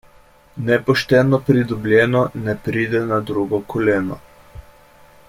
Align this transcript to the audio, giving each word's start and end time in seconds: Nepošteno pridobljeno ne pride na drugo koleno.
Nepošteno 0.69 1.39
pridobljeno 1.49 2.23
ne 2.47 2.57
pride 2.69 3.05
na 3.13 3.21
drugo 3.29 3.63
koleno. 3.75 4.19